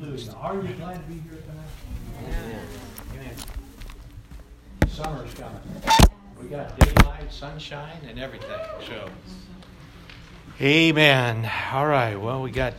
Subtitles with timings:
[0.00, 0.32] Hallelujah.
[0.40, 2.38] Are you glad to be here tonight?
[3.14, 3.34] Amen.
[4.88, 5.60] Summer's coming.
[6.40, 8.60] We got daylight, sunshine, and everything.
[8.86, 9.10] So,
[10.60, 11.50] Amen.
[11.72, 12.14] All right.
[12.14, 12.74] Well, we got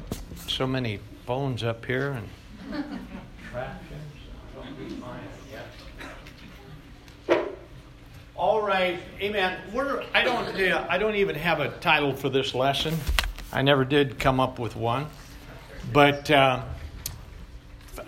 [0.47, 2.29] so many phones up here and
[3.51, 3.99] traction.
[4.55, 5.19] Don't be mine
[7.27, 7.49] yet.
[8.35, 8.99] All right.
[9.19, 9.57] Amen.
[9.73, 10.05] We're.
[10.13, 10.55] I don't.
[10.55, 12.95] Yeah, I don't even have a title for this lesson.
[13.51, 15.07] I never did come up with one,
[15.91, 16.63] but uh,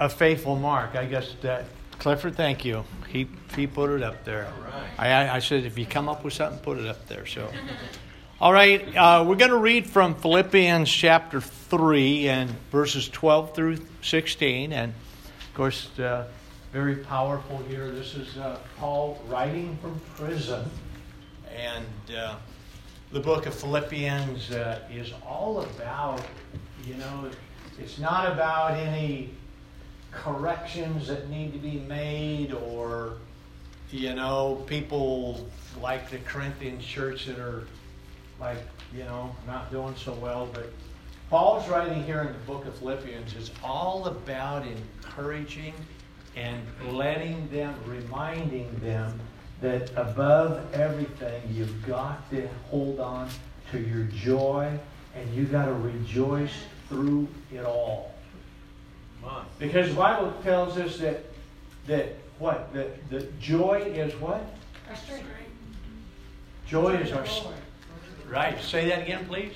[0.02, 0.96] a faithful mark.
[0.96, 1.66] I guess that
[2.00, 2.36] Clifford.
[2.36, 2.84] Thank you.
[3.08, 4.52] He he put it up there.
[4.98, 7.26] I I said if you come up with something, put it up there.
[7.26, 7.50] So.
[8.42, 13.78] All right, uh, we're going to read from Philippians chapter 3 and verses 12 through
[14.02, 14.74] 16.
[14.74, 14.96] And
[15.48, 16.28] of course, uh,
[16.74, 17.92] very powerful here.
[17.92, 20.68] This is uh, Paul writing from prison.
[21.56, 21.86] And
[22.18, 22.38] uh,
[23.12, 26.26] the book of Philippians uh, is all about,
[26.84, 27.30] you know,
[27.78, 29.30] it's not about any
[30.12, 33.18] corrections that need to be made or,
[33.92, 35.48] you know, people
[35.82, 37.66] like the Corinthian church that are
[38.40, 38.58] like,
[38.94, 40.50] you know, not doing so well.
[40.54, 40.72] But
[41.30, 45.74] Paul's writing here in the book of Philippians is all about encouraging
[46.36, 49.20] and letting them, reminding them
[49.62, 53.30] that above everything, you've got to hold on
[53.72, 54.78] to your joy
[55.16, 56.54] and you got to rejoice
[56.90, 58.14] through it all.
[59.60, 61.24] Because the Bible tells us that
[61.88, 62.74] that what?
[62.74, 64.42] That the joy is what?
[64.90, 65.28] Our strength.
[66.66, 67.62] Joy is our strength.
[68.28, 68.60] Right.
[68.62, 69.54] Say that again, please.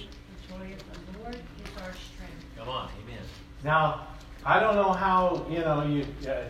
[0.47, 2.45] The joy of the Lord is our strength.
[2.58, 3.23] Come on, amen.
[3.63, 4.08] Now,
[4.45, 6.43] I don't know how you know you uh,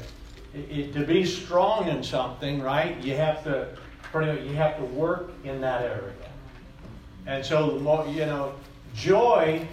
[0.53, 2.97] it, it, to be strong in something, right?
[3.01, 3.69] You have to
[4.01, 6.13] pretty you have to work in that area,
[7.25, 7.77] and so
[8.09, 8.53] you know,
[8.93, 9.65] joy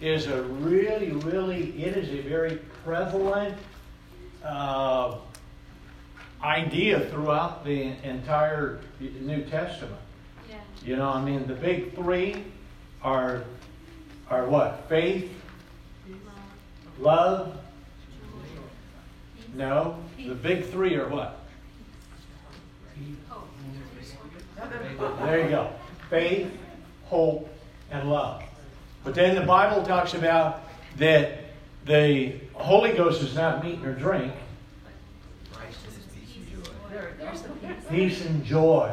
[0.00, 3.56] is a really, really it is a very prevalent
[4.44, 5.16] uh,
[6.42, 10.00] idea throughout the entire New Testament.
[10.84, 12.44] You know, I mean, the big three
[13.02, 13.44] are
[14.30, 14.88] are what?
[14.88, 15.30] Faith,
[16.98, 17.58] love.
[19.54, 21.40] No, the big three are what?
[25.20, 25.70] There you go.
[26.10, 26.52] Faith,
[27.04, 27.48] hope,
[27.90, 28.42] and love.
[29.06, 30.64] But then the Bible talks about
[30.96, 31.44] that
[31.84, 34.32] the Holy Ghost is not meat nor drink.
[37.88, 38.92] Peace and joy.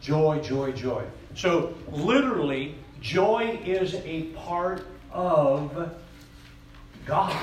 [0.00, 1.04] Joy, joy, joy.
[1.34, 5.92] So, literally, joy is a part of
[7.04, 7.36] God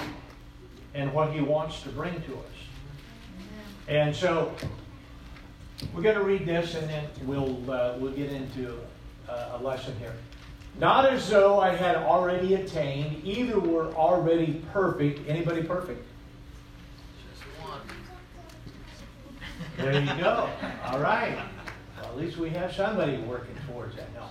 [0.95, 3.45] and what He wants to bring to us.
[3.87, 4.51] And so,
[5.93, 8.79] we're going to read this and then we'll, uh, we'll get into
[9.29, 10.15] uh, a lesson here.
[10.79, 15.27] Not as though I had already attained, either were already perfect.
[15.29, 16.03] Anybody perfect?
[17.31, 17.79] Just one.
[19.77, 20.49] There you go.
[20.85, 21.35] All right.
[21.97, 24.13] Well, At least we have somebody working towards that.
[24.13, 24.23] No.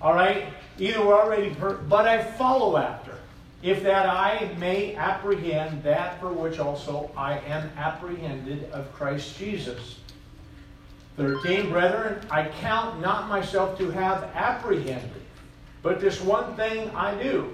[0.00, 0.52] All right?
[0.78, 3.14] Either we're already, per- but I follow after,
[3.62, 9.98] if that I may apprehend that for which also I am apprehended of Christ Jesus.
[11.16, 15.22] 13, brethren, I count not myself to have apprehended,
[15.84, 17.52] but this one thing I do.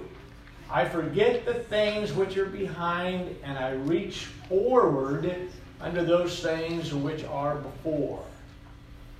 [0.69, 5.49] I forget the things which are behind, and I reach forward
[5.81, 8.23] unto those things which are before.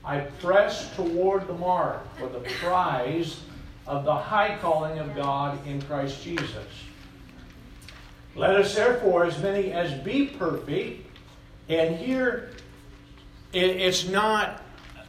[0.06, 3.42] I press toward the mark for the prize
[3.86, 6.68] of the high calling of God in Christ Jesus.
[8.34, 11.06] Let us therefore, as many as be perfect,
[11.68, 12.52] and here
[13.52, 14.62] it's not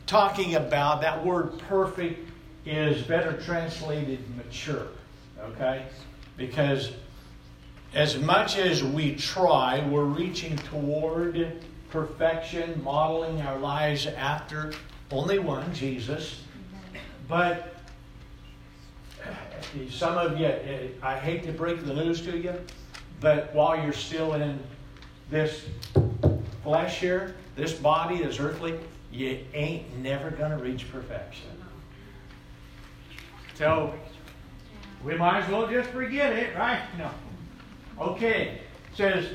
[0.08, 2.31] talking about that word perfect
[2.64, 4.88] is better translated mature,
[5.40, 5.84] okay?
[6.36, 6.92] Because
[7.94, 14.72] as much as we try, we're reaching toward perfection, modeling our lives after
[15.10, 16.40] only one, Jesus.
[17.28, 17.74] But
[19.90, 22.54] some of you, eh, I hate to break the news to you,
[23.20, 24.58] but while you're still in
[25.30, 25.66] this
[26.62, 28.78] flesh here, this body, this earthly,
[29.12, 31.52] you ain't never going to reach perfection.
[33.54, 33.95] So,
[35.04, 36.81] we might as well just forget it, right?
[36.99, 37.10] No.
[38.01, 38.60] Okay.
[38.93, 39.27] It says,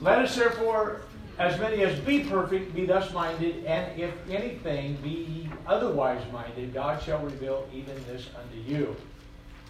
[0.00, 1.02] Let us therefore
[1.38, 7.02] as many as be perfect, be thus minded, and if anything be otherwise minded, God
[7.02, 8.94] shall reveal even this unto you.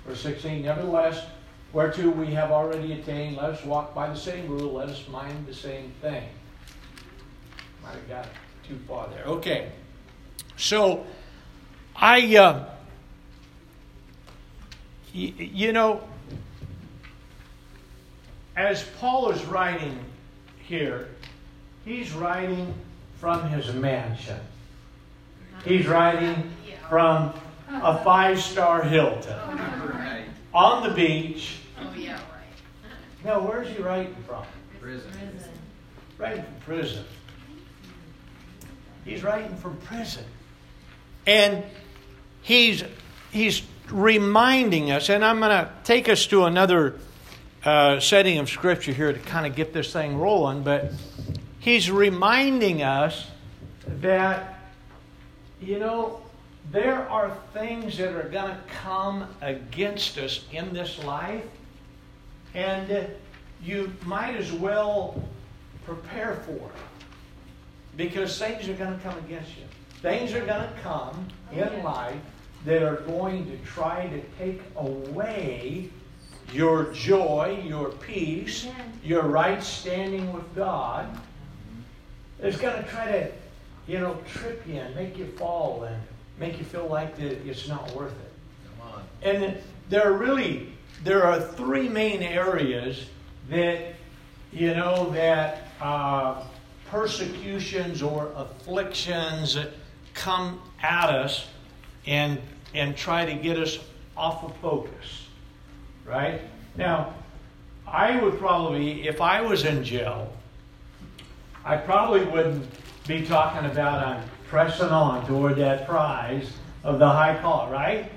[0.07, 1.25] Verse 16, nevertheless,
[1.73, 5.47] whereto we have already attained, let us walk by the same rule, let us mind
[5.47, 6.25] the same thing.
[7.83, 8.29] Might have got
[8.67, 9.25] too far there.
[9.25, 9.73] Okay.
[10.57, 11.07] So,
[11.97, 12.74] I, uh,
[15.15, 16.03] you know,
[18.57, 19.99] as Paul is writing
[20.67, 21.09] here,
[21.85, 22.75] he's writing
[23.19, 24.41] from his mansion.
[25.65, 26.51] He's writing
[26.89, 27.33] from
[27.69, 29.39] a five star Hilton
[30.53, 31.59] on the beach.
[31.81, 32.21] Oh, yeah, right.
[33.25, 34.45] Now, where's he writing from?
[34.81, 35.11] Prison.
[35.11, 35.51] Prison.
[36.19, 37.05] Writing from prison.
[39.05, 40.25] He's writing from prison.
[41.27, 41.65] And
[42.43, 42.85] he's,
[43.31, 46.99] he's reminding us, and I'm going to take us to another
[47.65, 50.93] uh, setting of Scripture here to kind of get this thing rolling, but
[51.61, 53.27] he's reminding us
[54.01, 54.59] that,
[55.61, 56.21] you know,
[56.71, 61.45] there are things that are going to come against us in this life,
[62.55, 63.09] and
[63.63, 65.23] you might as well
[65.85, 67.07] prepare for it
[67.97, 69.65] because things are going to come against you.
[70.01, 72.21] Things are going to come in life
[72.65, 75.91] that are going to try to take away
[76.53, 78.67] your joy, your peace,
[79.03, 81.19] your right standing with God.
[82.41, 83.33] It's going to try to,
[83.87, 86.01] you know, trip you and make you fall and
[86.39, 88.33] make you feel like that it's not worth it.
[88.79, 89.03] Come on.
[89.23, 89.59] And
[89.89, 90.73] there are really
[91.03, 93.07] there are three main areas
[93.51, 93.95] that
[94.53, 96.43] you know that uh,
[96.91, 99.59] persecutions or afflictions
[100.15, 101.47] come at us
[102.07, 102.41] and
[102.75, 103.79] and try to get us
[104.17, 105.27] off of focus.
[106.05, 106.41] Right
[106.77, 107.15] now,
[107.87, 110.33] I would probably, if I was in jail,
[111.65, 112.67] I probably wouldn't
[113.07, 118.11] be talking about I'm pressing on toward that prize of the high call, right?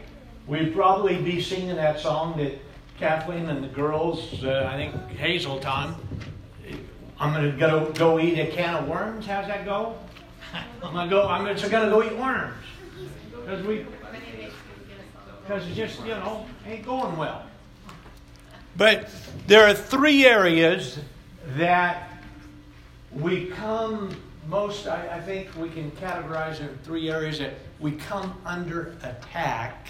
[0.47, 2.59] We'd probably be singing that song that
[2.97, 5.95] Kathleen and the girls, uh, I think Hazel time,
[7.19, 9.25] I'm to go, go eat a can of worms.
[9.25, 9.97] How's that go?
[10.83, 12.53] I'm to go, I'm just to go eat worms.
[13.31, 13.85] Because we,
[15.47, 17.43] because it just, you know, ain't going well.
[18.75, 19.09] But
[19.47, 20.99] there are three areas
[21.55, 22.09] that
[23.13, 24.15] we come
[24.47, 29.89] most, I, I think we can categorize in three areas that we come under attack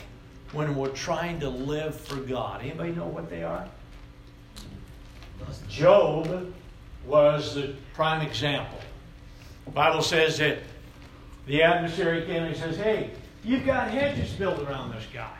[0.51, 2.61] when we're trying to live for God.
[2.61, 3.67] Anybody know what they are?
[5.69, 6.53] Job
[7.05, 8.79] was the prime example.
[9.65, 10.59] The Bible says that
[11.45, 13.11] the adversary came and says, Hey,
[13.43, 15.36] you've got hedges built around this guy.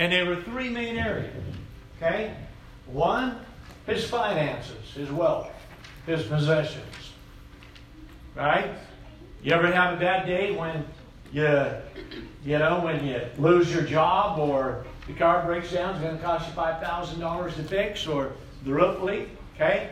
[0.00, 1.44] And there were three main areas.
[1.98, 2.34] Okay?
[2.86, 3.36] One,
[3.84, 5.50] his finances, his wealth,
[6.06, 7.12] his possessions.
[8.34, 8.70] Right?
[9.42, 10.86] You ever have a bad day when
[11.32, 11.44] you,
[12.42, 16.22] you know, when you lose your job or the car breaks down, it's going to
[16.22, 18.32] cost you $5,000 to fix, or
[18.64, 19.28] the roof leak?
[19.54, 19.90] Okay?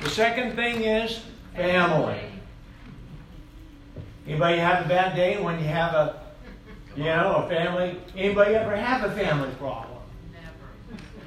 [0.00, 1.22] The second thing is
[1.56, 2.20] family.
[4.24, 6.27] Anybody have a bad day when you have a,
[6.98, 7.96] you know, a family?
[8.16, 9.98] Anybody ever have a family problem?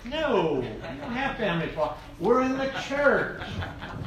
[0.04, 0.18] Never.
[0.18, 2.02] No, we don't have family problems.
[2.20, 3.42] We're in the church.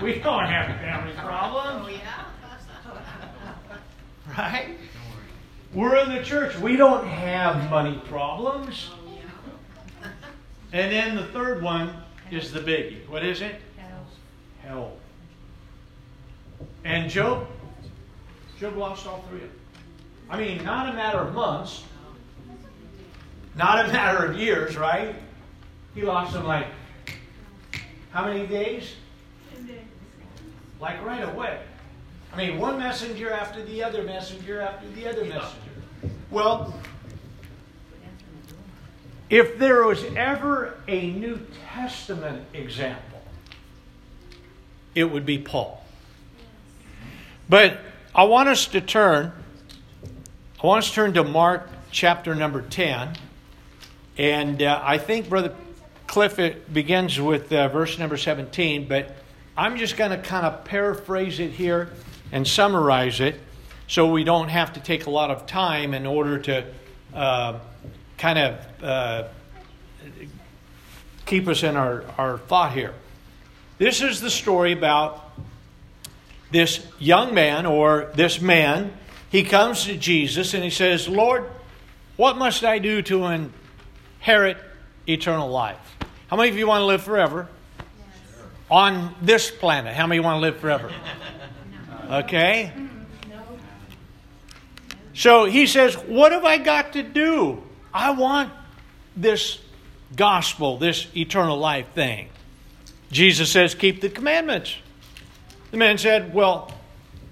[0.02, 1.86] We don't have family problems.
[1.86, 3.76] Oh, yeah?
[4.38, 4.76] right?
[5.72, 6.54] We're in the church.
[6.58, 8.90] We don't have money problems.
[8.92, 9.18] Oh,
[10.02, 10.10] yeah.
[10.74, 11.96] And then the third one
[12.30, 13.08] is the biggie.
[13.08, 13.54] What is it?
[13.78, 14.06] Hell.
[14.62, 14.92] Health.
[16.84, 17.46] And Job,
[18.60, 19.60] Job lost all three of them.
[20.30, 21.84] I mean, not a matter of months,
[23.54, 25.14] not a matter of years, right?
[25.94, 26.66] He lost them like
[28.10, 28.94] how many days?
[30.80, 31.60] Like right away.
[32.32, 35.70] I mean, one messenger after the other messenger after the other messenger.
[36.30, 36.74] Well,
[39.30, 43.20] if there was ever a New Testament example,
[44.94, 45.84] it would be Paul.
[47.48, 47.78] But
[48.14, 49.32] I want us to turn,
[50.62, 53.16] I want us to turn to Mark chapter number 10.
[54.16, 55.54] And uh, I think Brother
[56.06, 59.14] Cliff it begins with uh, verse number 17, but
[59.56, 61.90] I'm just going to kind of paraphrase it here
[62.30, 63.40] and summarize it
[63.88, 66.64] so we don't have to take a lot of time in order to
[67.12, 67.58] uh,
[68.16, 69.24] kind of uh,
[71.26, 72.94] keep us in our, our thought here.
[73.78, 75.32] This is the story about
[76.52, 78.92] this young man or this man.
[79.34, 81.50] He comes to Jesus and he says, Lord,
[82.14, 84.58] what must I do to inherit
[85.08, 85.96] eternal life?
[86.28, 87.48] How many of you want to live forever?
[88.70, 89.92] On this planet.
[89.92, 90.88] How many want to live forever?
[92.08, 92.72] Okay?
[95.14, 97.60] So he says, What have I got to do?
[97.92, 98.52] I want
[99.16, 99.58] this
[100.14, 102.28] gospel, this eternal life thing.
[103.10, 104.76] Jesus says, Keep the commandments.
[105.72, 106.72] The man said, Well,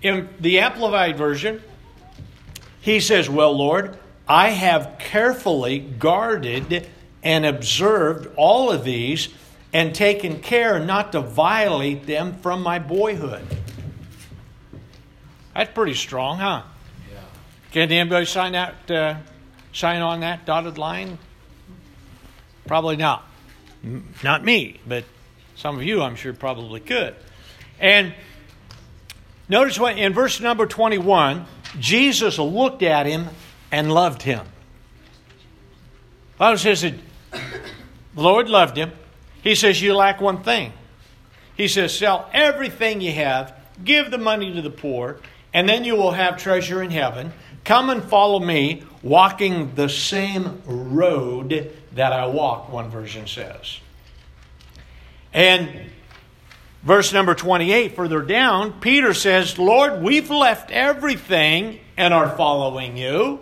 [0.03, 1.63] in the Amplified Version,
[2.83, 3.97] he says, Well, Lord,
[4.29, 6.89] I have carefully guarded
[7.23, 9.29] and observed all of these,
[9.73, 13.47] and taken care not to violate them from my boyhood.
[15.55, 16.63] That's pretty strong, huh?
[17.11, 17.21] Yeah.
[17.71, 18.91] Can anybody sign that?
[18.91, 19.17] Uh,
[19.73, 21.19] sign on that dotted line?
[22.67, 23.27] Probably not.
[24.23, 25.05] Not me, but
[25.55, 27.15] some of you, I'm sure, probably could.
[27.81, 28.15] And
[29.49, 31.47] notice what in verse number 21,
[31.79, 33.29] Jesus looked at him
[33.71, 34.47] and loved him.
[36.33, 36.95] The Bible says that
[37.31, 38.93] the Lord loved him.
[39.43, 40.73] He says, You lack one thing.
[41.57, 45.19] He says, Sell everything you have, give the money to the poor,
[45.55, 47.33] and then you will have treasure in heaven.
[47.65, 53.79] Come and follow me, walking the same road that I walk, one version says.
[55.33, 55.91] And
[56.83, 63.41] verse number 28, further down, Peter says, Lord, we've left everything and are following you.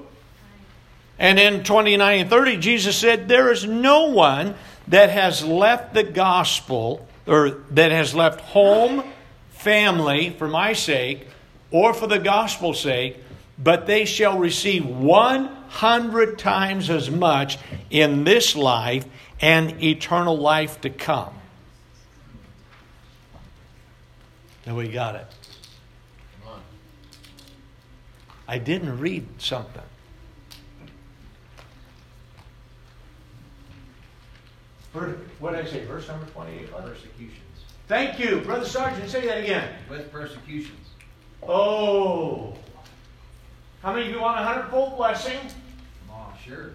[1.18, 4.54] And in 29 and 30, Jesus said, There is no one
[4.88, 9.04] that has left the gospel, or that has left home,
[9.50, 11.28] family, for my sake,
[11.70, 13.18] or for the gospel's sake,
[13.59, 17.59] but they shall receive 100 times as much
[17.90, 19.04] in this life
[19.40, 21.35] and eternal life to come.
[24.67, 25.26] And we got it.
[26.43, 26.61] Come on.
[28.47, 29.83] I didn't read something.
[34.93, 35.85] What did I say?
[35.85, 36.71] Verse number 28.
[36.71, 37.37] Persecutions.
[37.88, 38.40] Thank you.
[38.40, 39.75] Brother Sergeant, say that again.
[39.88, 40.88] With persecutions.
[41.43, 42.55] Oh.
[43.83, 45.38] How many of you want a hundredfold blessing?
[46.11, 46.73] Oh, sure.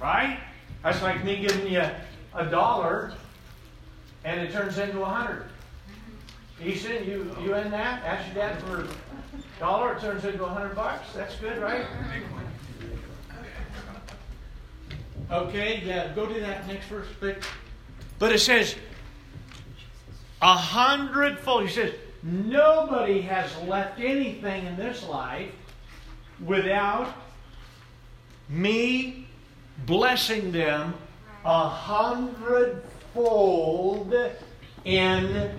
[0.00, 0.38] Right?
[0.82, 1.84] That's like me giving you
[2.34, 3.12] a dollar
[4.24, 5.49] and it turns into a hundred.
[6.64, 8.04] Ethan, you, you in that?
[8.04, 8.86] Ask your dad for a
[9.58, 11.12] dollar, it turns into a hundred bucks.
[11.14, 11.86] That's good, right?
[15.30, 17.06] Okay, yeah, go to that next verse.
[17.20, 17.38] But,
[18.18, 18.74] but it says,
[20.42, 21.62] a hundredfold.
[21.62, 25.52] He says, nobody has left anything in this life
[26.44, 27.14] without
[28.48, 29.28] me
[29.86, 30.92] blessing them
[31.44, 34.14] a hundredfold
[34.84, 35.52] in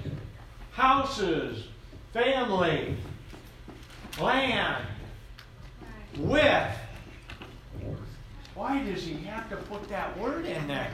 [0.71, 1.65] houses,
[2.13, 2.95] family,
[4.19, 4.85] land,
[6.17, 6.77] with.
[8.55, 10.91] Why does he have to put that word in there?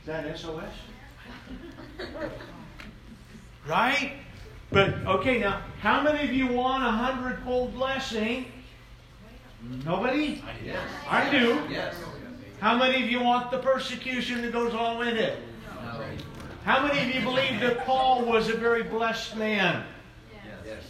[0.00, 0.64] Is that SOS?
[3.66, 4.12] Right?
[4.70, 8.46] But okay, now how many of you want a hundredfold blessing?
[9.84, 10.42] Nobody?
[10.64, 10.78] Yes.
[11.08, 11.60] I do.
[11.68, 11.94] Yes.
[12.60, 15.38] How many of you want the persecution that goes along with it?
[16.64, 19.84] How many of you believe that Paul was a very blessed man?
[20.66, 20.82] Yes.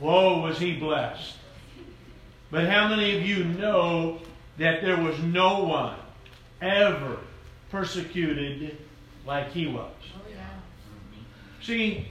[0.00, 1.36] Whoa, was he blessed.
[2.50, 4.18] But how many of you know
[4.58, 5.96] that there was no one
[6.60, 7.18] ever
[7.70, 8.76] persecuted
[9.24, 9.90] like he was?
[10.14, 10.44] Oh, yeah.
[11.62, 12.08] See,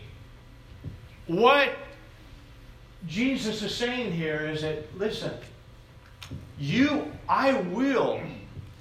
[1.27, 1.70] what
[3.08, 5.32] Jesus is saying here is that, listen,
[6.58, 8.22] you, I will,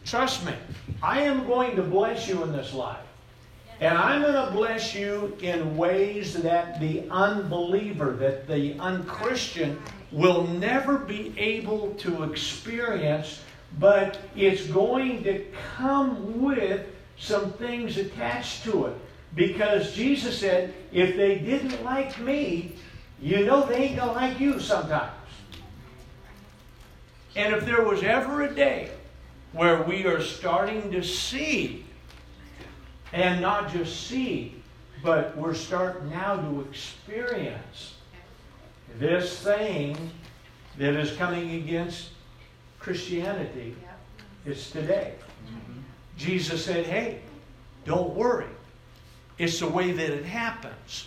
[0.05, 0.55] trust me,
[1.03, 2.99] I am going to bless you in this life.
[3.81, 9.81] And I'm going to bless you in ways that the unbeliever, that the unchristian,
[10.13, 13.41] will never be able to experience,
[13.79, 16.87] but it's going to come with
[17.19, 18.97] some things attached to it.
[19.35, 22.75] Because Jesus said, if they didn't like me,
[23.23, 25.13] you know they ain't going to like you sometimes.
[27.37, 28.91] And if there was ever a day
[29.53, 31.85] where we are starting to see,
[33.13, 34.63] and not just see,
[35.03, 37.95] but we're starting now to experience
[38.99, 39.97] this thing
[40.79, 42.11] that is coming against
[42.79, 43.75] Christianity,
[44.47, 45.15] it's today.
[45.47, 45.81] Mm-hmm.
[46.17, 47.21] Jesus said, hey,
[47.85, 48.47] don't worry.
[49.39, 51.07] It's the way that it happens.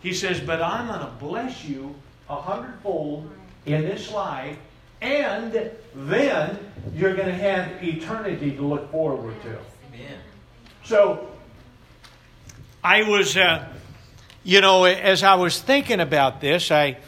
[0.00, 1.94] He says, but I'm going to bless you
[2.28, 3.30] a hundredfold
[3.66, 4.58] in this life,
[5.00, 5.52] and
[5.94, 6.58] then
[6.94, 9.58] you're going to have eternity to look forward to.
[9.88, 10.18] Amen.
[10.84, 11.30] So,
[12.82, 13.66] I was, uh,
[14.42, 16.98] you know, as I was thinking about this, I,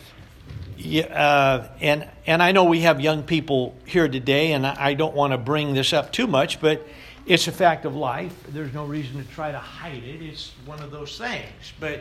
[1.11, 5.15] uh, and and I know we have young people here today, and I I don't
[5.15, 6.87] want to bring this up too much, but
[7.27, 8.33] it's a fact of life.
[8.49, 10.23] There's no reason to try to hide it.
[10.23, 11.73] It's one of those things.
[11.81, 12.01] But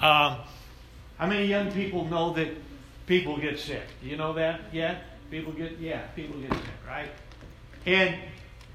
[0.00, 0.38] um,
[1.18, 2.48] how many young people know that
[3.06, 3.82] people get sick?
[4.02, 5.04] Do you know that yet?
[5.30, 7.10] People get yeah, people get sick, right?
[7.86, 8.16] And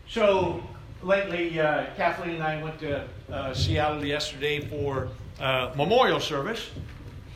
[0.07, 0.63] so
[1.03, 5.09] lately, uh, Kathleen and I went to uh, Seattle yesterday for
[5.39, 6.69] uh, memorial service,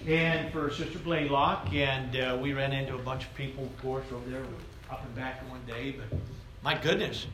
[0.07, 4.05] and for Sister Blaylock, and uh, we ran into a bunch of people, of course,
[4.11, 4.43] over there,
[4.91, 5.95] up and back one day.
[5.97, 6.19] But
[6.63, 7.27] my goodness,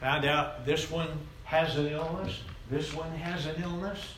[0.00, 1.08] found out this one
[1.44, 2.40] has an illness,
[2.70, 4.14] this one has an illness.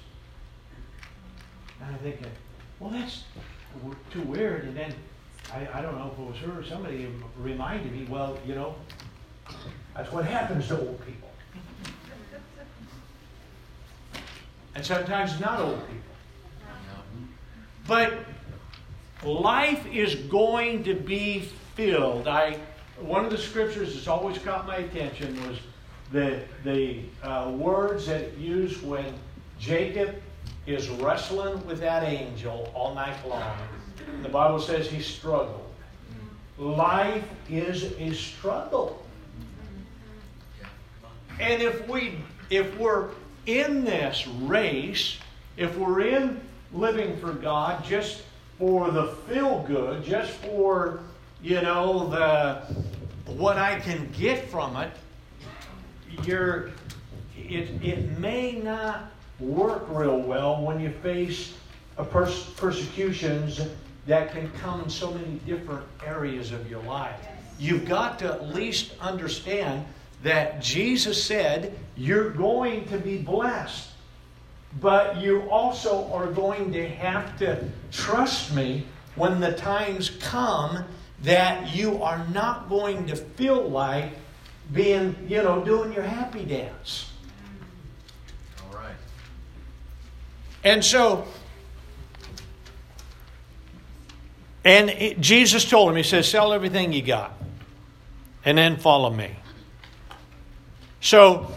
[1.81, 2.31] And I'm thinking,
[2.79, 3.25] well, that's
[4.11, 4.65] too weird.
[4.65, 4.95] And then
[5.53, 8.75] I, I don't know if it was her or somebody reminded me, well, you know,
[9.95, 11.29] that's what happens to old people.
[14.75, 16.01] And sometimes not old people.
[17.87, 18.15] But
[19.23, 21.41] life is going to be
[21.75, 22.27] filled.
[22.27, 22.59] I
[23.01, 25.59] one of the scriptures that's always caught my attention was
[26.13, 29.13] the the uh, words that it used when
[29.59, 30.15] Jacob
[30.67, 33.57] is wrestling with that angel all night long.
[34.23, 35.65] The Bible says he struggled.
[36.59, 39.05] Life is a struggle.
[41.41, 42.19] And if we
[42.51, 43.11] if we're
[43.47, 45.19] in this race,
[45.57, 46.41] if we're in
[46.73, 48.23] living for God just
[48.59, 51.01] for the feel good, just for,
[51.43, 52.63] you know, the
[53.33, 54.93] what I can get from it,
[56.25, 56.71] you're
[57.37, 61.55] it, it may not work real well when you face
[62.11, 63.61] pers- persecutions
[64.07, 67.19] that can come in so many different areas of your life.
[67.59, 69.87] You've got to at least understand
[70.23, 73.91] that Jesus said you're going to be blessed.
[74.81, 80.85] But you also are going to have to trust me when the times come
[81.23, 84.11] that you are not going to feel like
[84.73, 87.13] being, you know, doing your happy dance.
[88.63, 88.97] All right.
[90.65, 91.27] And so,
[94.65, 97.39] and it, Jesus told him, He says, sell everything you got
[98.45, 99.31] and then follow me.
[101.01, 101.53] So,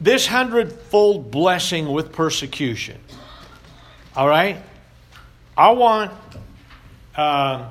[0.00, 3.00] this hundredfold blessing with persecution.
[4.14, 4.58] All right?
[5.56, 6.12] I want.
[7.16, 7.68] Uh,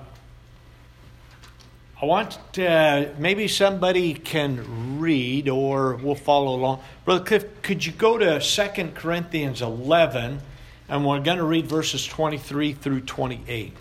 [2.03, 6.81] I want uh, maybe somebody can read or we'll follow along.
[7.05, 10.41] Brother Cliff, could you go to 2 Corinthians 11
[10.89, 13.73] and we're going to read verses 23 through 28.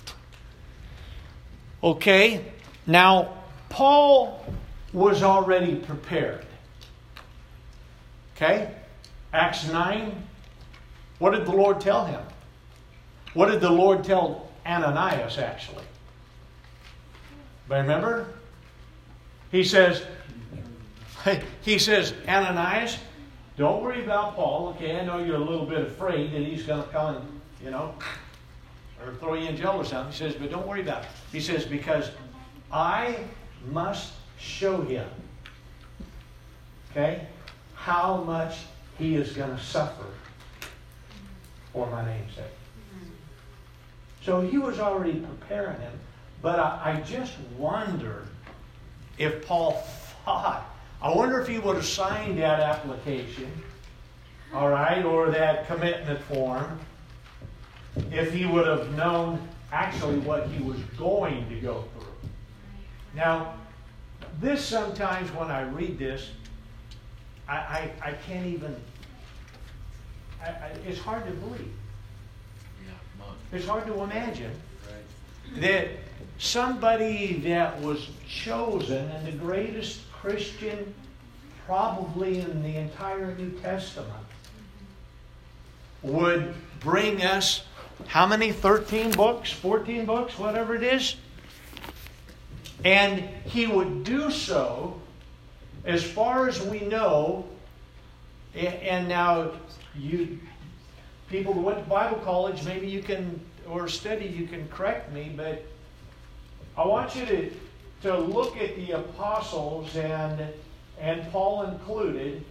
[1.82, 2.44] Okay,
[2.86, 4.46] now Paul
[4.92, 6.46] was already prepared.
[8.36, 8.72] Okay?
[9.32, 10.28] Acts 9.
[11.18, 12.22] What did the Lord tell him?
[13.34, 15.82] What did the Lord tell Ananias, actually?
[17.68, 18.28] But remember?
[19.50, 20.02] He says,
[21.62, 22.98] he says, Ananias,
[23.56, 24.68] don't worry about Paul.
[24.70, 27.70] Okay, I know you're a little bit afraid that he's going to come and, you
[27.70, 27.94] know,
[29.04, 30.12] or throw you in jail or something.
[30.12, 31.08] He says, but don't worry about it.
[31.30, 32.10] He says, because
[32.72, 33.18] I
[33.70, 35.08] must show him,
[36.90, 37.26] okay,
[37.74, 38.58] how much
[38.98, 40.06] he is going to suffer
[41.72, 42.44] for my name's sake.
[44.22, 45.92] So he was already preparing him,
[46.42, 48.26] but I, I just wonder
[49.16, 49.82] if Paul
[50.24, 50.68] thought,
[51.00, 53.50] I wonder if he would have signed that application,
[54.52, 56.78] all right, or that commitment form,
[58.10, 62.28] if he would have known actually what he was going to go through.
[63.14, 63.54] Now,
[64.40, 66.30] this sometimes when I read this,
[67.48, 68.74] I, I, I can't even,
[70.42, 71.72] I, I, it's hard to believe.
[72.84, 73.24] Yeah.
[73.52, 74.52] It's hard to imagine
[74.86, 75.60] Right.
[75.60, 75.88] that
[76.42, 80.92] somebody that was chosen and the greatest Christian
[81.66, 84.26] probably in the entire New Testament
[86.02, 87.62] would bring us
[88.08, 91.14] how many 13 books 14 books whatever it is?
[92.84, 95.00] And he would do so
[95.84, 97.46] as far as we know
[98.56, 99.52] and now
[99.96, 100.40] you
[101.30, 105.32] people who went to bible college maybe you can or study you can correct me
[105.34, 105.64] but
[106.76, 107.50] i want you to
[108.02, 110.52] to look at the apostles and
[111.02, 112.44] and paul included.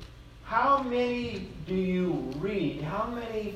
[0.43, 2.81] How many do you read?
[2.81, 3.55] How many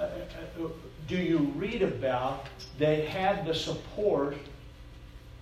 [0.00, 0.68] uh, uh,
[1.06, 2.46] do you read about
[2.78, 4.36] that had the support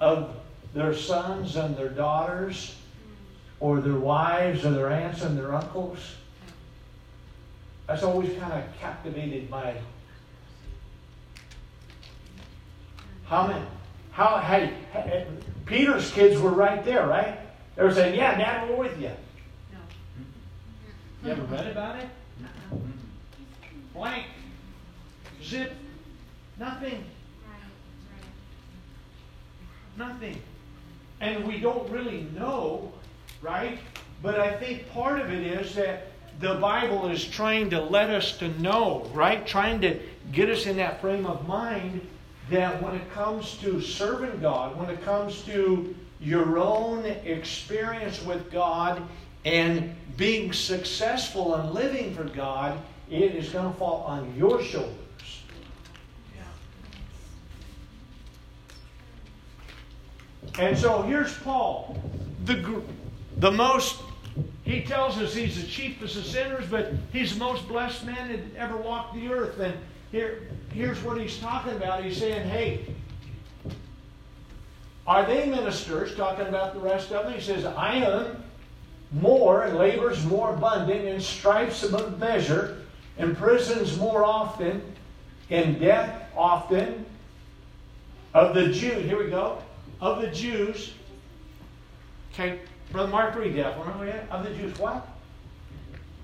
[0.01, 0.35] of
[0.75, 2.75] their sons and their daughters
[3.61, 5.99] or their wives or their aunts and their uncles?
[7.87, 9.75] That's always kind of captivated my.
[13.27, 13.65] How many
[14.13, 15.27] how hey, hey
[15.67, 17.39] peter's kids were right there right?
[17.77, 19.11] They were saying yeah dad we're with you
[19.73, 19.79] No.
[21.25, 22.09] you ever read about it?
[22.43, 22.77] Uh-uh.
[23.95, 24.27] blank.
[25.43, 25.73] Zip.
[26.59, 27.05] Nothing.
[29.97, 30.41] Nothing.
[31.21, 32.93] And we don't really know
[33.43, 33.79] right?
[34.23, 36.09] But i think part of it is that
[36.41, 39.47] the bible is trying to let us to know right?
[39.47, 39.99] Trying to
[40.33, 42.01] get us in that frame of mind
[42.51, 48.51] that when it comes to serving God, when it comes to your own experience with
[48.51, 49.03] God
[49.45, 54.97] and being successful and living for God, it is going to fall on your shoulders.
[60.59, 61.97] And so here's Paul,
[62.45, 62.83] the,
[63.37, 64.03] the most,
[64.65, 68.41] he tells us he's the chiefest of sinners, but he's the most blessed man that
[68.59, 69.59] ever walked the earth.
[69.61, 69.75] And
[70.11, 72.05] here, here's what he's talking about.
[72.05, 72.95] He's saying, hey,
[75.07, 76.15] are they ministers?
[76.15, 77.35] Talking about the rest of them.
[77.35, 78.43] He says, I am
[79.13, 82.83] more, and labors more abundant, and stripes above measure,
[83.19, 84.83] and prisons more often,
[85.51, 87.07] and death often.
[88.33, 89.61] Of the Jews, here we go
[90.01, 90.93] of the Jews.
[92.33, 93.89] Okay, Brother Mark, read that one.
[94.31, 95.07] Of the Jews, what?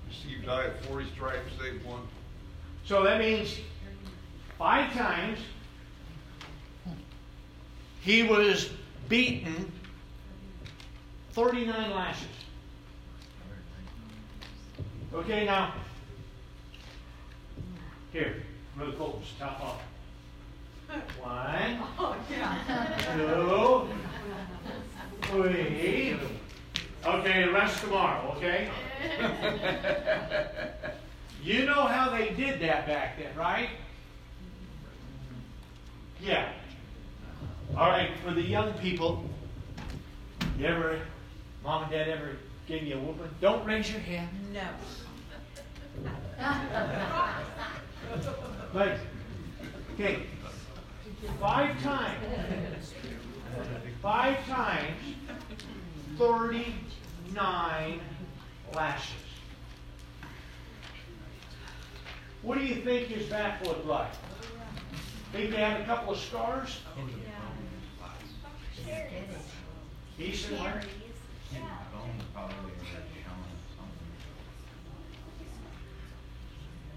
[0.07, 2.01] Received I at 40 stripes, save one.
[2.85, 3.57] So that means
[4.57, 5.39] five times
[8.01, 8.69] he was
[9.09, 9.71] beaten
[11.33, 12.27] 39 lashes.
[15.13, 15.73] Okay, now,
[18.11, 18.43] here,
[18.75, 19.81] Brother Colton's top off.
[21.19, 21.79] One,
[23.13, 23.87] two,
[25.23, 26.17] three.
[27.05, 28.69] Okay, the rest tomorrow, okay?
[31.43, 33.69] you know how they did that back then, right?
[36.21, 36.49] Yeah.
[37.75, 39.23] All right, for the young people,
[40.57, 40.99] you ever,
[41.63, 43.29] mom and dad ever gave you a whooping?
[43.41, 44.29] Don't raise your hand.
[44.53, 44.67] No.
[48.73, 48.97] But,
[49.93, 50.23] okay,
[51.39, 52.93] Five times.
[54.01, 54.97] Five times.
[56.17, 57.99] 39
[58.73, 59.13] lashes.
[62.41, 64.11] What do you think his back looked like?
[65.31, 66.79] Think they had a couple of scars?
[70.17, 70.73] Decent one?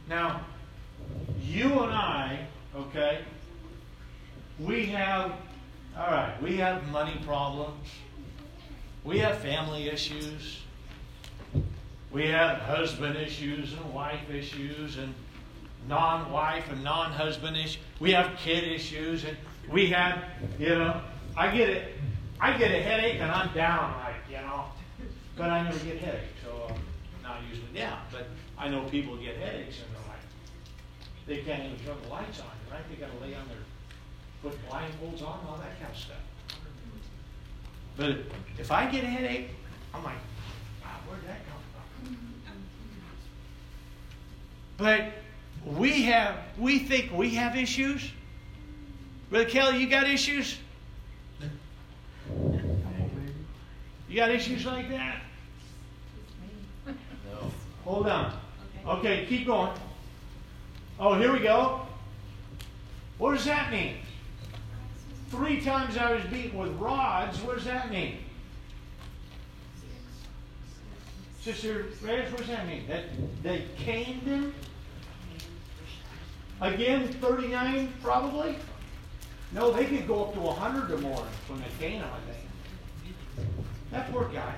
[0.09, 0.40] Now,
[1.43, 3.21] you and I, okay,
[4.59, 5.33] we have,
[5.97, 7.88] all right, we have money problems.
[9.05, 10.61] We have family issues.
[12.11, 15.14] We have husband issues and wife issues and
[15.88, 17.79] non wife and non husbandish.
[17.99, 19.37] We have kid issues and
[19.71, 20.25] we have,
[20.59, 21.01] you know,
[21.37, 21.95] I get it.
[22.40, 24.64] I get a headache and I'm down, like, you know,
[25.37, 27.99] but I never get headaches, so I'm not usually down.
[28.11, 30.21] But I know people get headaches and they're like,
[31.27, 32.83] they can't even turn the lights on, right?
[32.88, 33.59] They got to lay on their
[34.43, 36.16] put blindfolds on, all that kind of stuff.
[37.97, 38.19] But
[38.59, 39.51] if I get a headache,
[39.93, 40.16] I'm like,
[40.83, 41.61] wow, where'd that come
[42.05, 42.16] from?
[44.79, 45.12] But
[45.64, 48.11] we have, we think we have issues.
[49.31, 50.59] Brother Kelly, you got issues?
[54.09, 55.20] You got issues like that?
[56.87, 56.94] No.
[57.85, 58.38] Hold on.
[58.87, 59.73] Okay, keep going.
[60.99, 61.83] Oh, here we go.
[63.18, 63.96] What does that mean?
[65.31, 67.38] Three times I was beaten with rods.
[67.42, 68.18] What does that mean?
[71.40, 72.87] Sister Reyes, what does that mean?
[72.88, 73.05] That
[73.42, 74.55] they caned him?
[76.61, 78.57] Again, 39 probably?
[79.53, 83.49] No, they could go up to 100 or more when they cane him, I think.
[83.90, 84.55] That poor guy.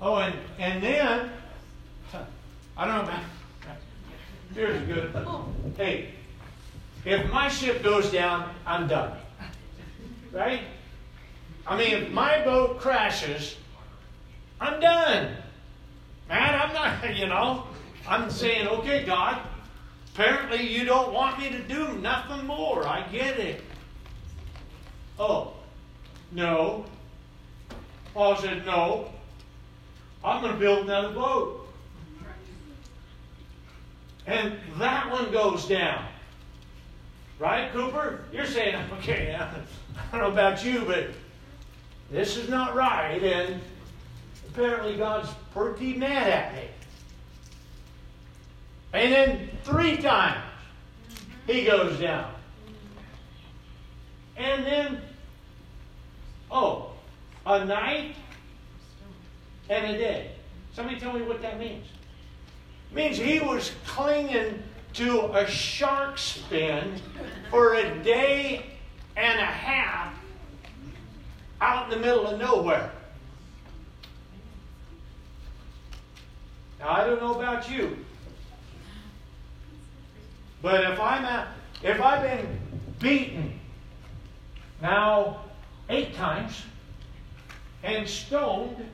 [0.00, 1.30] Oh, and, and then,
[2.76, 3.24] I don't know, man.
[4.54, 5.26] Here's a good.
[5.76, 6.08] Hey,
[7.04, 9.16] if my ship goes down, I'm done.
[10.32, 10.62] Right?
[11.66, 13.56] I mean, if my boat crashes,
[14.60, 15.36] I'm done.
[16.28, 17.66] Man, I'm not, you know,
[18.06, 19.40] I'm saying, okay, God,
[20.14, 22.86] apparently you don't want me to do nothing more.
[22.86, 23.62] I get it.
[25.18, 25.54] Oh,
[26.32, 26.84] no.
[28.14, 29.10] Paul said, no.
[30.24, 31.68] I'm going to build another boat.
[34.26, 36.04] And that one goes down.
[37.38, 38.24] Right, Cooper?
[38.32, 41.08] You're saying, okay, I don't know about you, but
[42.10, 43.60] this is not right, and
[44.48, 46.62] apparently God's pretty mad at me.
[48.92, 50.42] And then three times
[51.46, 52.32] he goes down.
[54.36, 55.00] And then,
[56.50, 56.92] oh,
[57.46, 58.14] a night
[59.68, 60.32] and a day.
[60.72, 61.86] Somebody tell me what that means.
[62.90, 64.62] It means he was clinging
[64.94, 67.00] to a shark fin
[67.50, 68.66] for a day
[69.16, 70.14] and a half
[71.60, 72.90] out in the middle of nowhere.
[76.80, 77.96] Now, I don't know about you,
[80.62, 81.48] But if I'm at,
[81.82, 82.60] if I've been
[82.98, 83.58] beaten
[84.82, 85.44] now
[85.88, 86.62] eight times
[87.82, 88.84] and stoned,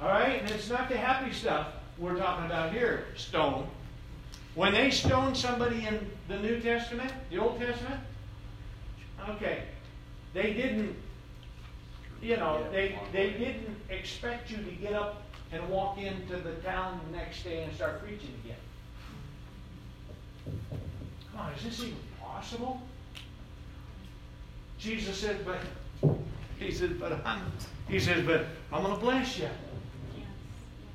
[0.00, 3.66] all right, and it's not the happy stuff we're talking about here, stone.
[4.54, 8.00] When they stoned somebody in the New Testament, the Old Testament,
[9.30, 9.62] okay,
[10.34, 10.94] they didn't,
[12.20, 15.22] you know, they, they didn't expect you to get up
[15.52, 18.56] and walk into the town the next day and start preaching again.
[21.56, 22.80] Is this even possible?
[24.78, 25.58] Jesus said, but
[26.58, 27.40] he said, but I'm
[27.88, 29.48] he says, but I'm gonna bless you.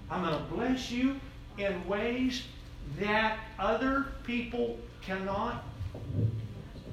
[0.10, 1.20] I'm gonna bless you
[1.58, 2.44] in ways
[3.00, 5.64] that other people cannot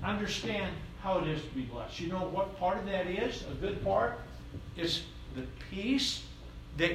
[0.03, 2.01] understand how it is to be blessed.
[2.01, 3.45] You know what part of that is?
[3.51, 4.21] A good part
[4.77, 5.03] is
[5.35, 6.25] the peace
[6.77, 6.93] that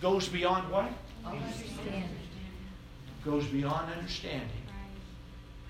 [0.00, 0.90] goes beyond what?
[1.24, 2.08] Understand.
[3.24, 4.48] Goes beyond understanding.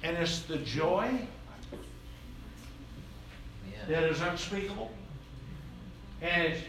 [0.02, 1.10] And it's the joy
[3.88, 4.90] that is unspeakable.
[6.20, 6.62] And it's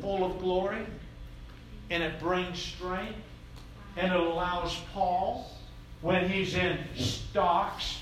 [0.00, 0.84] full of glory.
[1.90, 3.18] And it brings strength.
[3.96, 5.50] And it allows Paul,
[6.02, 7.98] when he's in stocks,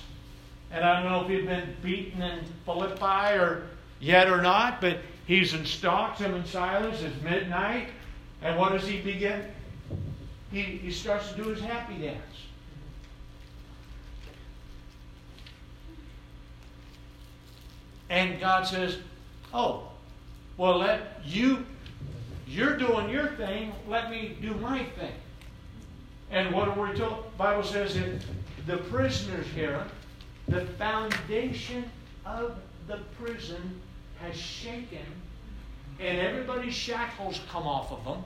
[0.73, 3.68] and I don't know if he'd been beaten in Philippi or
[4.01, 7.88] yet or not, but he's in stocks, him and Silas, it's midnight.
[8.42, 9.42] And what does he begin?
[10.51, 12.18] He, he starts to do his happy dance.
[18.11, 18.99] And God says,
[19.53, 19.88] Oh,
[20.57, 21.64] well, let you,
[22.47, 25.12] you're doing your thing, let me do my thing.
[26.31, 27.37] And what are we told?
[27.37, 28.21] Bible says that
[28.67, 29.85] the prisoners here,
[30.49, 31.85] the foundation
[32.27, 33.81] of the prison
[34.21, 35.07] has shaken,
[36.01, 38.25] and everybody's shackles come off of them.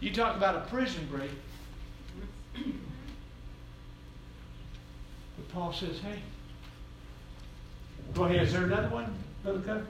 [0.00, 1.30] You talk about a prison break.
[5.36, 6.20] But Paul says, hey,
[8.12, 8.42] Go ahead.
[8.42, 9.12] Is there another one,
[9.42, 9.86] Brother Cutter?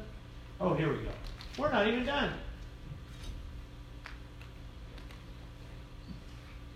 [0.61, 1.11] Oh, here we go.
[1.59, 2.33] We're not even done.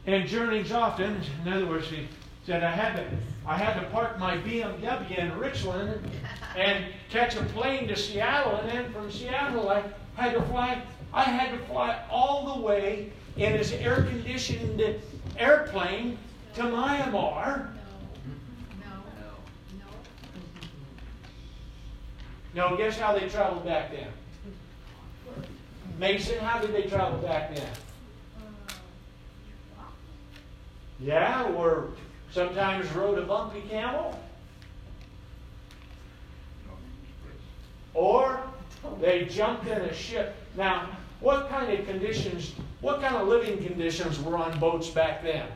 [0.06, 2.08] And journeyings often, in other words, he
[2.46, 3.06] said, I had to,
[3.46, 6.10] I had to park my BMW in Richland
[6.56, 9.84] and catch a plane to Seattle, and then from Seattle I
[10.16, 10.82] had to fly.
[11.12, 14.82] I had to fly all the way in his air-conditioned
[15.38, 16.18] airplane
[16.54, 17.68] to Myanmar.
[22.58, 24.08] No, guess how they traveled back then?
[25.96, 27.70] Mason, how did they travel back then?
[30.98, 31.90] Yeah, or
[32.32, 34.18] sometimes rode a bumpy camel.
[37.94, 38.42] Or
[39.00, 40.34] they jumped in a ship.
[40.56, 40.88] Now,
[41.20, 45.46] what kind of conditions, what kind of living conditions were on boats back then?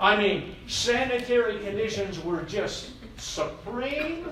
[0.00, 4.26] I mean, sanitary conditions were just supreme.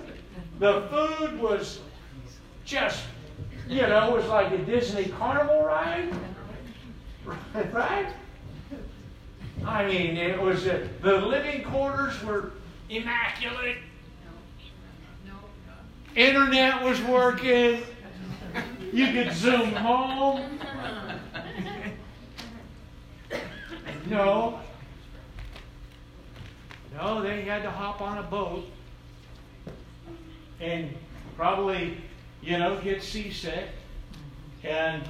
[0.59, 1.81] The food was
[2.65, 3.05] just,
[3.69, 6.13] you know, it was like a Disney carnival ride.
[7.73, 8.07] Right?
[9.67, 12.53] I mean, it was, uh, the living quarters were
[12.91, 13.79] immaculate.
[16.15, 17.83] Internet was working.
[18.93, 20.61] You could zoom home.
[24.07, 24.61] No.
[26.95, 28.65] No, they had to hop on a boat
[30.65, 30.97] and
[31.37, 31.99] probably,
[32.43, 33.69] you know, get seasick.
[34.63, 35.03] And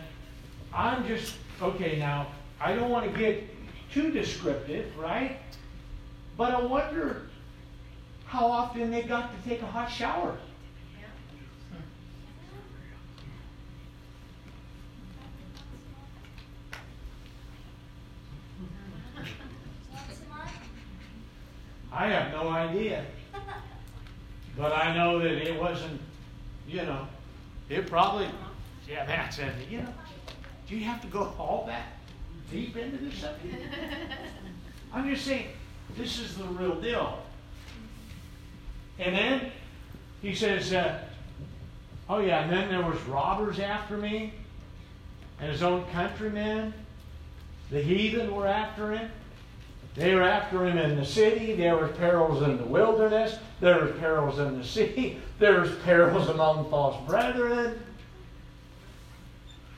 [0.72, 2.26] I'm just, okay, now,
[2.60, 3.44] I don't want to get
[3.92, 5.38] too descriptive, right?
[6.36, 7.28] But I wonder
[8.26, 10.36] how often they got to take a hot shower.
[21.92, 23.04] I have no idea.
[24.56, 26.00] But I know that it wasn't,
[26.68, 27.06] you know,
[27.68, 28.28] it probably,
[28.88, 29.52] yeah, that's it.
[29.68, 29.94] you know,
[30.68, 31.86] do you have to go all that
[32.50, 33.62] deep into this subject?
[34.92, 35.46] I'm just saying,
[35.96, 37.18] this is the real deal.
[38.98, 39.52] And then
[40.22, 41.00] he says, uh,
[42.08, 44.32] oh yeah, and then there was robbers after me,
[45.40, 46.72] and his own countrymen.
[47.70, 49.10] The heathen were after him.
[49.94, 51.54] They were after him in the city.
[51.54, 53.38] There were perils in the wilderness.
[53.60, 55.18] There were perils in the sea.
[55.40, 57.80] There was perils among false brethren.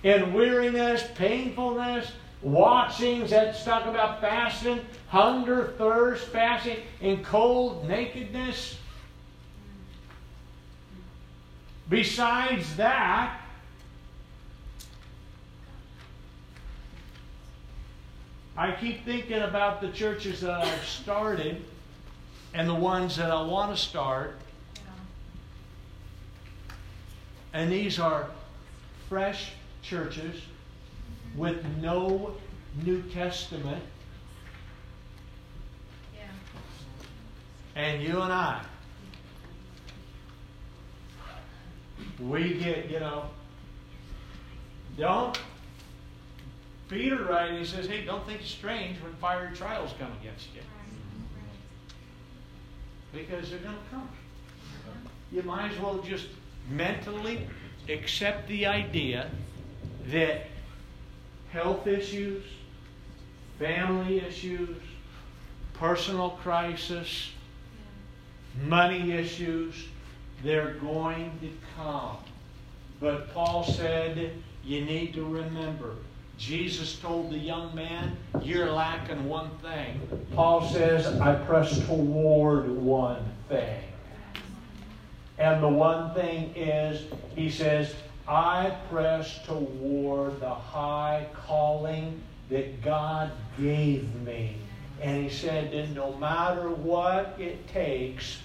[0.03, 3.31] In weariness, painfulness, watchings.
[3.31, 8.77] That's talk about fasting, hunger, thirst, fasting, in cold, nakedness.
[11.89, 13.41] Besides that,
[18.59, 21.63] I keep thinking about the churches that I've started
[22.55, 24.39] and the ones that I want to start.
[27.53, 28.31] And these are
[29.11, 30.41] fresh churches
[31.37, 32.35] with no
[32.83, 33.83] New Testament.
[37.75, 38.63] And you and I,
[42.19, 43.27] we get, you know,
[44.97, 45.39] don't.
[46.89, 50.61] Peter, right, he says, hey, don't think it's strange when fiery trials come against you.
[53.13, 54.09] Because they're going to come.
[55.33, 56.29] You might as well just
[56.71, 57.49] mentally
[57.89, 59.31] accept the idea
[60.09, 60.47] that
[61.51, 62.45] health issues,
[63.59, 64.77] family issues,
[65.75, 67.31] personal crisis,
[68.63, 69.75] money issues,
[70.45, 72.19] they're going to come.
[73.01, 74.33] But Paul said,
[74.65, 75.97] you need to remember.
[76.39, 80.01] Jesus told the young man, You're lacking one thing.
[80.35, 83.83] Paul says, I press toward one thing.
[85.39, 87.03] And the one thing is,
[87.35, 87.95] he says,
[88.29, 92.21] I press toward the high calling
[92.51, 94.57] that God gave me.
[95.01, 98.39] And he said that no matter what it takes,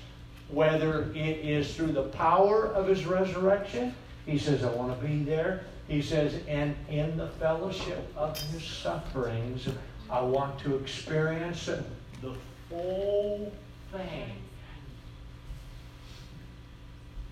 [0.50, 5.24] whether it is through the power of his resurrection, he says, I want to be
[5.24, 5.64] there.
[5.92, 9.68] He says, and in the fellowship of his sufferings,
[10.10, 12.34] I want to experience the
[12.70, 13.52] full
[13.92, 14.32] thing.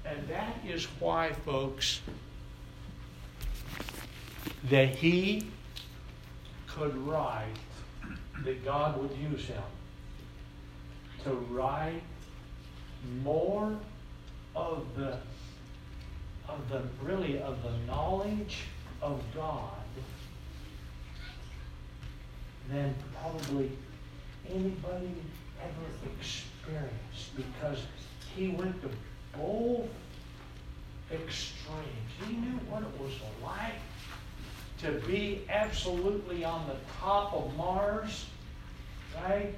[0.03, 2.01] And that is why, folks,
[4.65, 5.47] that he
[6.67, 7.55] could write,
[8.43, 9.63] that God would use him
[11.23, 12.03] to write
[13.23, 13.79] more
[14.53, 15.17] of the
[16.49, 18.63] of the really of the knowledge
[19.01, 19.73] of God
[22.69, 23.71] than probably
[24.47, 25.13] anybody
[25.61, 27.79] ever experienced because
[28.35, 28.89] he went to
[29.37, 29.89] both
[31.11, 31.85] extremes.
[32.27, 33.73] He knew what it was like
[34.79, 38.27] to be absolutely on the top of Mars,
[39.15, 39.53] right?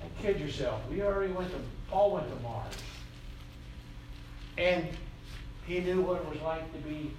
[0.00, 0.80] Don't kid yourself.
[0.90, 1.56] We already went to,
[1.90, 2.74] Paul went to Mars.
[4.58, 4.88] And
[5.66, 7.12] he knew what it was like to be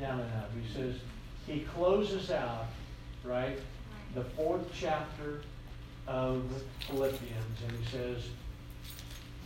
[0.00, 0.48] down and out.
[0.60, 0.96] He says,
[1.46, 2.66] he closes out,
[3.24, 3.58] right,
[4.14, 5.42] the fourth chapter
[6.06, 6.42] of
[6.88, 8.24] Philippians, and he says,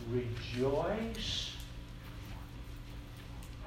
[0.09, 1.51] Rejoice.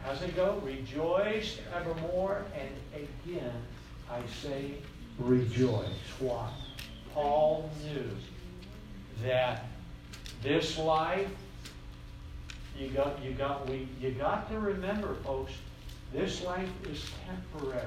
[0.04, 0.60] How's it go?
[0.64, 2.44] Rejoice evermore.
[2.54, 3.52] And again,
[4.10, 4.74] I say
[5.18, 5.88] rejoice.
[6.20, 6.48] Why?
[7.12, 8.08] Paul knew
[9.24, 9.64] that
[10.42, 11.28] this life
[12.78, 15.52] you got, you got, we, you got to remember, folks,
[16.12, 17.86] this life is temporary.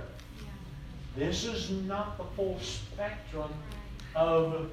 [1.15, 3.51] This is not the full spectrum
[4.15, 4.69] of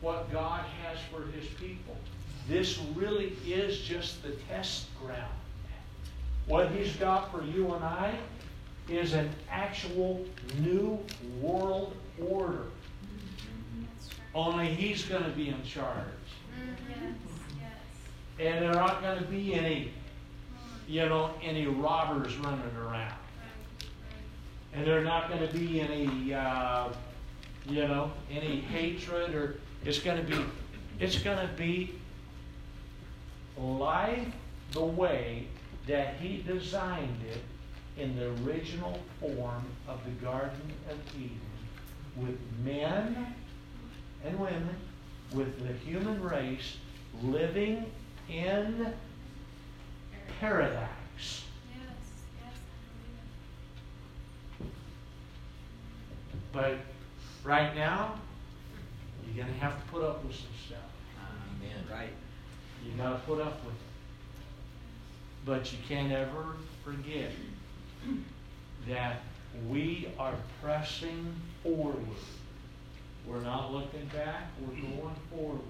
[0.00, 1.96] what God has for His people.
[2.48, 5.32] This really is just the test ground.
[6.46, 8.14] What He's got for you and I
[8.88, 10.24] is an actual
[10.58, 10.98] new
[11.40, 12.66] world order.
[12.66, 13.84] Mm-hmm.
[14.34, 16.04] Only He's going to be in charge.
[16.54, 17.33] Mm-hmm.
[18.38, 19.92] And there aren't going to be any,
[20.88, 23.14] you know, any robbers running around.
[24.72, 26.88] And there are not going to be any, uh,
[27.66, 30.44] you know, any hatred or it's going to be,
[30.98, 31.94] it's going to be
[33.56, 34.26] life
[34.72, 35.46] the way
[35.86, 37.40] that he designed it
[38.00, 41.40] in the original form of the Garden of Eden
[42.16, 43.34] with men
[44.24, 44.76] and women,
[45.32, 46.76] with the human race
[47.22, 47.84] living
[48.28, 48.92] in
[50.40, 51.44] paradise.
[51.70, 51.80] Yes,
[54.60, 54.68] yes,
[56.52, 56.78] But
[57.42, 58.14] right now,
[59.26, 60.78] you're going to have to put up with some stuff.
[61.60, 61.84] Amen.
[61.90, 62.12] Right.
[62.84, 63.80] You got to put up with it.
[65.44, 67.30] But you can't ever forget
[68.88, 69.20] that
[69.68, 71.96] we are pressing forward.
[73.26, 75.60] We're not looking back, we're going forward.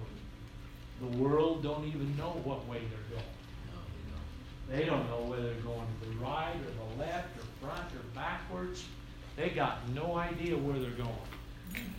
[1.00, 3.32] The world don't even know what way they're going.
[3.72, 4.78] No, we don't.
[4.78, 8.04] They don't know whether they're going to the right or the left or front or
[8.14, 8.84] backwards.
[9.36, 11.10] They got no idea where they're going.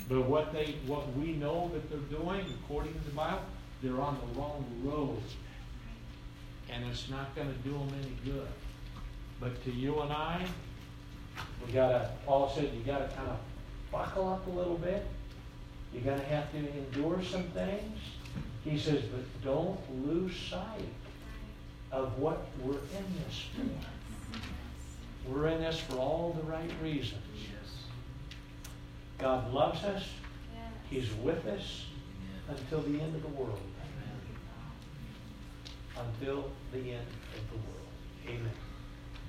[0.07, 3.41] But what they, what we know that they're doing, according to the Bible,
[3.81, 5.21] they're on the wrong road.
[6.71, 8.47] And it's not going to do them any good.
[9.39, 10.45] But to you and I,
[11.65, 13.37] we gotta, Paul said, you gotta kind of
[13.91, 15.05] buckle up a little bit.
[15.93, 17.99] You're gonna have to endure some things.
[18.65, 20.89] He says, but don't lose sight
[21.91, 25.31] of what we're in this for.
[25.31, 27.21] We're in this for all the right reasons.
[29.17, 30.03] God loves us.
[30.89, 31.85] He's with us
[32.49, 33.59] until the end of the world.
[35.97, 37.87] Until the end of the world.
[38.27, 38.51] Amen.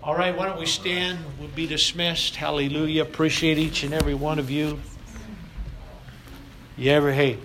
[0.03, 1.19] All right, why don't we stand?
[1.39, 2.37] We'll be dismissed.
[2.37, 3.03] Hallelujah.
[3.03, 4.81] Appreciate each and every one of you.
[6.77, 7.39] You ever hate?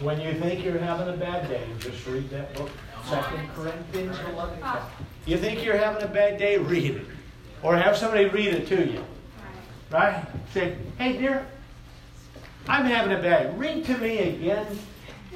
[0.00, 2.70] When you think you're having a bad day, just read that book,
[3.08, 4.58] Second Corinthians 11.
[5.26, 7.06] You think you're having a bad day, read it.
[7.62, 9.04] Or have somebody read it to you.
[9.90, 10.24] Right?
[10.54, 11.46] Say, hey, dear,
[12.68, 13.52] I'm having a bad.
[13.52, 13.56] Day.
[13.56, 14.66] Read to me again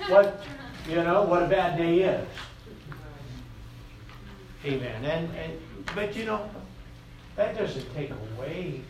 [0.09, 0.45] what
[0.89, 2.29] you know what a bad day is.
[4.65, 5.05] Amen.
[5.05, 5.53] And and
[5.95, 6.49] but you know
[7.37, 8.83] that doesn't take away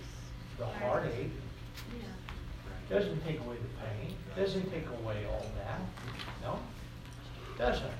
[0.58, 1.30] the heartache.
[1.30, 4.16] It Doesn't take away the pain.
[4.36, 5.80] Doesn't take away all that.
[6.42, 6.58] No,
[7.58, 7.90] doesn't.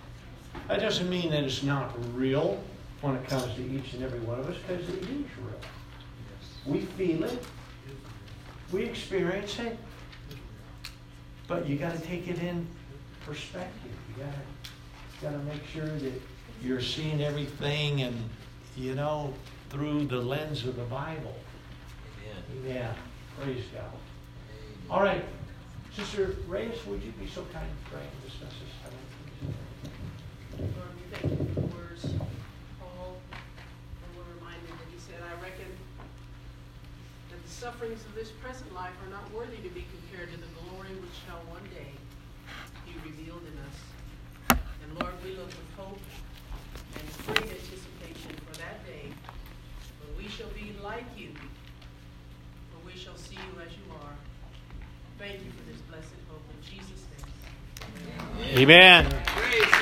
[0.68, 2.62] That doesn't mean that it's not real
[3.00, 5.60] when it comes to each and every one of us, because it is real.
[6.64, 7.44] We feel it.
[8.70, 9.76] We experience it.
[11.48, 12.66] But you got to take it in
[13.26, 13.92] perspective.
[14.16, 14.40] You got to
[15.22, 16.12] got to make sure that
[16.62, 18.16] you're seeing everything and
[18.76, 19.32] you know
[19.70, 21.34] through the lens of the Bible.
[22.24, 22.74] Amen.
[22.74, 22.94] Amen.
[23.40, 23.84] Praise God.
[24.90, 25.24] All right,
[25.96, 28.72] Sister Reyes, would you be so kind to pray and discuss this?
[30.56, 32.02] Lord, we thank you um, for the words,
[32.80, 35.68] Paul, and we're reminded that he said, I reckon
[37.28, 40.48] that the sufferings of this present life are not worthy to be compared to the
[40.64, 41.92] glory which shall one day
[42.88, 43.76] be revealed in us.
[44.56, 46.00] And Lord, we look with hope
[46.96, 47.04] and
[47.36, 49.12] great anticipation for that day
[50.00, 51.36] when we shall be like you,
[52.72, 54.16] when we shall see you as you are.
[55.18, 58.51] Thank you for this blessed hope in Jesus' name.
[58.62, 59.12] Amen.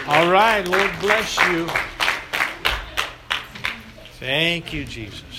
[0.07, 1.68] All right, Lord bless you.
[4.18, 5.30] Thank you, Jesus.